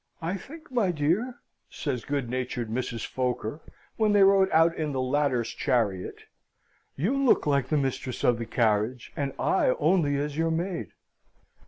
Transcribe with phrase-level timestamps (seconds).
[0.19, 1.35] "I think, my dear,"
[1.69, 3.05] says good natured Mrs.
[3.05, 3.59] Foker,
[3.97, 6.21] when they rode out in the latter's chariot,
[6.95, 10.93] "you look like the mistress of the carriage, and I only as your maid."